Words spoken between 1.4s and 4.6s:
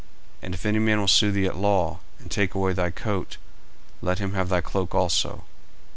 at the law, and take away thy coat, let him have thy